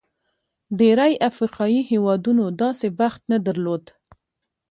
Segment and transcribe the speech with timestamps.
[0.79, 3.83] ډېری افریقايي هېوادونو داسې بخت نه درلود.